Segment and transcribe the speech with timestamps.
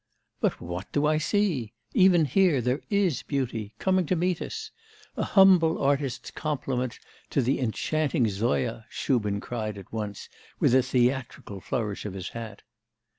[0.39, 1.73] 'But what do I see?
[1.93, 4.71] Even here, there is beauty coming to meet us!
[5.15, 10.27] A humble artist's compliments to the enchanting Zoya!' Shubin cried at once,
[10.59, 12.63] with a theatrical flourish of his hat.